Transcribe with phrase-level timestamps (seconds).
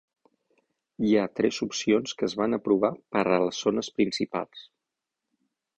[1.07, 4.67] Hi ha tres opcions que es van aprovar per a les zones principals.